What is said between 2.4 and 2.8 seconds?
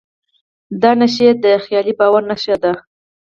ده.